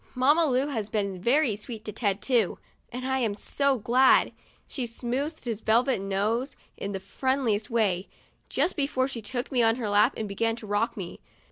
[0.15, 2.57] Mamma Lu has been very sweet to Ted, too;
[2.91, 4.31] and I'm so glad.
[4.67, 8.09] She smoothed his velvet nose in the friendliest way,
[8.49, 11.19] just before she took me on her lap and began to rock me.